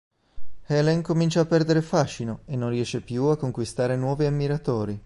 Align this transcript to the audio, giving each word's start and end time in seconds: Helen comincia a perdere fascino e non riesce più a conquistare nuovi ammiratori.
Helen 0.65 1.03
comincia 1.03 1.41
a 1.41 1.45
perdere 1.45 1.83
fascino 1.83 2.39
e 2.45 2.55
non 2.55 2.71
riesce 2.71 3.01
più 3.01 3.25
a 3.25 3.37
conquistare 3.37 3.95
nuovi 3.95 4.25
ammiratori. 4.25 4.99